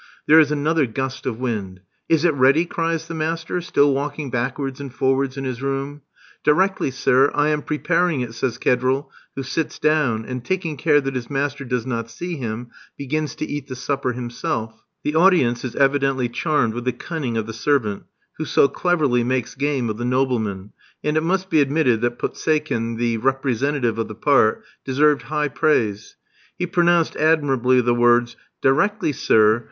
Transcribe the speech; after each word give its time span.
There 0.25 0.39
is 0.39 0.51
another 0.51 0.87
gust 0.87 1.27
of 1.27 1.39
wind. 1.39 1.81
"Is 2.09 2.25
it 2.25 2.33
ready?" 2.33 2.65
cries 2.65 3.07
the 3.07 3.13
master, 3.13 3.61
still 3.61 3.93
walking 3.93 4.31
backwards 4.31 4.79
and 4.81 4.91
forwards 4.91 5.37
in 5.37 5.43
his 5.43 5.61
room. 5.61 6.01
"Directly, 6.43 6.89
sir. 6.89 7.29
I 7.35 7.49
am 7.49 7.61
preparing 7.61 8.21
it," 8.21 8.33
says 8.33 8.57
Kedril, 8.57 9.11
who 9.35 9.43
sits 9.43 9.77
down, 9.77 10.25
and, 10.25 10.43
taking 10.43 10.75
care 10.75 11.01
that 11.01 11.13
his 11.13 11.29
master 11.29 11.63
does 11.63 11.85
not 11.85 12.09
see 12.09 12.35
him, 12.35 12.71
begins 12.97 13.35
to 13.35 13.45
eat 13.45 13.67
the 13.67 13.75
supper 13.75 14.13
himself. 14.13 14.81
The 15.03 15.13
audience 15.13 15.63
is 15.63 15.75
evidently 15.75 16.29
charmed 16.29 16.73
with 16.73 16.85
the 16.85 16.93
cunning 16.93 17.37
of 17.37 17.45
the 17.45 17.53
servant, 17.53 18.05
who 18.39 18.45
so 18.45 18.67
cleverly 18.67 19.23
makes 19.23 19.53
game 19.53 19.87
of 19.87 19.97
the 19.99 20.03
nobleman; 20.03 20.71
and 21.03 21.15
it 21.15 21.21
must 21.21 21.47
be 21.47 21.61
admitted 21.61 22.01
that 22.01 22.17
Poseikin, 22.17 22.97
the 22.97 23.17
representative 23.17 23.99
of 23.99 24.07
the 24.07 24.15
part, 24.15 24.63
deserved 24.83 25.21
high 25.29 25.47
praise. 25.47 26.15
He 26.57 26.65
pronounced 26.65 27.15
admirably 27.17 27.81
the 27.81 27.93
words: 27.93 28.35
"Directly, 28.63 29.11
sir. 29.11 29.59